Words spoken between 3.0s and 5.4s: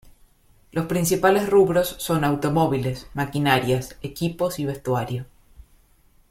maquinarias, equipos y vestuario.